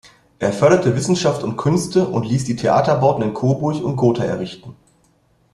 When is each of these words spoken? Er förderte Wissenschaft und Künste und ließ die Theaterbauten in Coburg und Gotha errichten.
Er 0.39 0.51
förderte 0.51 0.95
Wissenschaft 0.95 1.43
und 1.43 1.57
Künste 1.57 2.07
und 2.07 2.25
ließ 2.25 2.43
die 2.45 2.55
Theaterbauten 2.55 3.21
in 3.23 3.35
Coburg 3.35 3.83
und 3.83 3.97
Gotha 3.97 4.23
errichten. 4.23 4.75